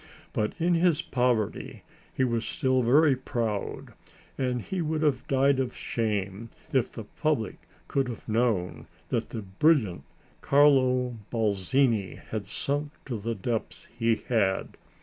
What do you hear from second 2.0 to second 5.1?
he was still very proud and he would